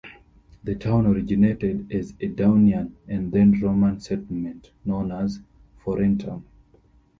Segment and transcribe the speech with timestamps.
[0.63, 5.41] The town originated as a Daunian and then Roman settlement, known as
[5.77, 6.41] Forentum.